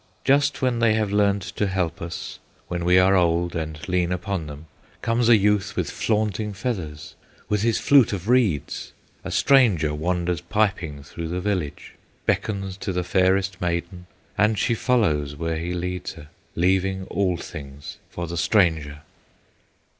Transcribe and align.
Just 0.25 0.63
when 0.63 0.79
they 0.79 0.95
have 0.95 1.11
learned 1.11 1.43
to 1.43 1.67
help 1.67 2.01
us, 2.01 2.39
When 2.67 2.83
we 2.85 2.97
are 2.97 3.15
old 3.15 3.55
and 3.55 3.87
lean 3.87 4.11
upon 4.11 4.47
them, 4.47 4.65
Comes 5.03 5.29
a 5.29 5.37
youth 5.37 5.75
with 5.75 5.91
flaunting 5.91 6.53
feathers, 6.53 7.13
With 7.49 7.61
his 7.61 7.77
flute 7.77 8.11
of 8.11 8.27
reeds, 8.27 8.93
a 9.23 9.29
stranger 9.29 9.93
Wanders 9.93 10.41
piping 10.41 11.03
through 11.03 11.27
the 11.27 11.39
village, 11.39 11.93
Beckons 12.25 12.77
to 12.77 12.91
the 12.91 13.03
fairest 13.03 13.61
maiden, 13.61 14.07
And 14.39 14.57
she 14.57 14.73
follows 14.73 15.35
where 15.35 15.57
he 15.57 15.71
leads 15.75 16.13
her, 16.13 16.29
Leaving 16.55 17.03
all 17.05 17.37
things 17.37 17.97
for 18.09 18.25
the 18.25 18.37
stranger!" 18.37 19.03